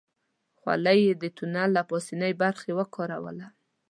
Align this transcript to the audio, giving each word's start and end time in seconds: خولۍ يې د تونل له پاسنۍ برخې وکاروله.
خولۍ 0.59 0.99
يې 1.07 1.13
د 1.17 1.23
تونل 1.37 1.69
له 1.77 1.81
پاسنۍ 1.89 2.33
برخې 2.43 2.71
وکاروله. 2.79 3.47